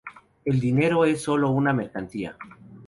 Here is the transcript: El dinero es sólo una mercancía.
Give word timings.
El 0.45 0.59
dinero 0.59 1.05
es 1.05 1.21
sólo 1.21 1.51
una 1.51 1.73
mercancía. 1.73 2.35